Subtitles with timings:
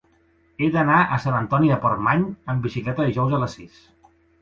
[0.63, 3.83] He d'anar a Sant Antoni de Portmany amb bicicleta dijous a les sis.